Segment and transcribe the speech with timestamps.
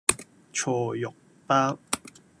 [0.51, 1.13] 菜肉
[1.45, 1.77] 包